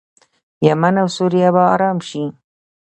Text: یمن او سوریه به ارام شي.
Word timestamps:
یمن 0.67 0.95
او 1.01 1.07
سوریه 1.15 1.49
به 1.55 1.63
ارام 1.73 1.97
شي. 2.07 2.23